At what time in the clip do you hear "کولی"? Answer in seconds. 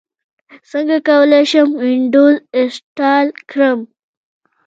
1.07-1.43